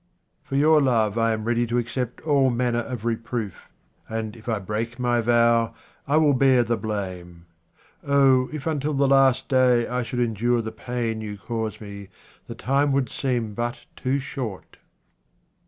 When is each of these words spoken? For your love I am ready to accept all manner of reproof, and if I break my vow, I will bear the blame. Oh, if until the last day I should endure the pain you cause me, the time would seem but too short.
For 0.41 0.55
your 0.55 0.81
love 0.81 1.15
I 1.19 1.31
am 1.31 1.43
ready 1.43 1.67
to 1.67 1.77
accept 1.77 2.21
all 2.21 2.49
manner 2.49 2.79
of 2.79 3.05
reproof, 3.05 3.69
and 4.09 4.35
if 4.35 4.49
I 4.49 4.57
break 4.57 4.97
my 4.97 5.21
vow, 5.21 5.75
I 6.07 6.17
will 6.17 6.33
bear 6.33 6.63
the 6.63 6.75
blame. 6.75 7.45
Oh, 8.03 8.49
if 8.51 8.65
until 8.65 8.95
the 8.95 9.07
last 9.07 9.47
day 9.47 9.87
I 9.87 10.01
should 10.01 10.19
endure 10.21 10.63
the 10.63 10.71
pain 10.71 11.21
you 11.21 11.37
cause 11.37 11.79
me, 11.79 12.09
the 12.47 12.55
time 12.55 12.91
would 12.93 13.09
seem 13.11 13.53
but 13.53 13.81
too 13.95 14.17
short. 14.17 14.77